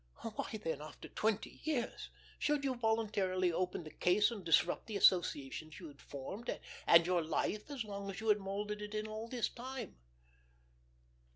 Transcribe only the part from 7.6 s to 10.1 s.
as you had molded it in all that time?